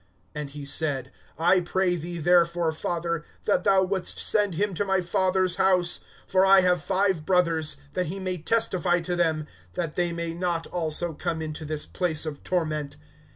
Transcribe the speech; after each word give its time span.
(27)And 0.35 0.49
he 0.49 0.65
said: 0.65 1.11
I 1.37 1.59
pray 1.59 1.95
thee 1.95 2.17
therefore, 2.17 2.71
father, 2.71 3.23
that 3.45 3.63
thou 3.63 3.83
wouldst 3.83 4.17
send 4.17 4.55
him 4.55 4.73
to 4.73 4.83
my 4.83 4.99
father's 4.99 5.57
house. 5.57 5.99
(28)For 6.31 6.47
I 6.47 6.61
have 6.61 6.81
five 6.81 7.23
brothers; 7.23 7.77
that 7.93 8.07
he 8.07 8.17
may 8.19 8.39
testify 8.39 8.99
to 9.01 9.15
them, 9.15 9.45
that 9.75 9.95
they 9.95 10.11
may 10.11 10.33
not 10.33 10.65
also 10.65 11.13
come 11.13 11.39
into 11.39 11.65
this 11.65 11.85
place 11.85 12.25
of 12.25 12.43
torment. 12.43 12.95